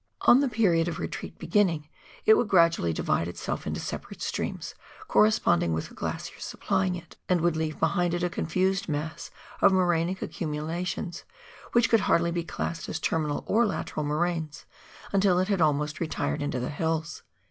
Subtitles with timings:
[0.21, 1.87] On the period of retreat beginning,
[2.25, 4.73] it would gradually divide itself into separate streams,
[5.07, 9.29] corresponding with the glaciers supplying it, and would leave behind it a confused mass
[9.61, 11.23] of morainic accumula tions
[11.73, 14.65] which could hardly be classed as terminal or lateral moraines
[15.13, 17.21] until it had almost retired into the hills.